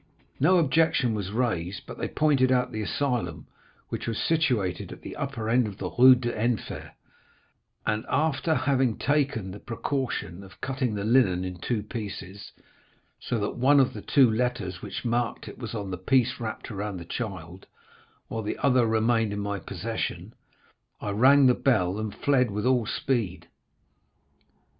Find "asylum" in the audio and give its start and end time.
2.81-3.45